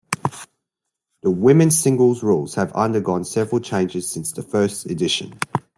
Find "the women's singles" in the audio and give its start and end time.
1.21-2.23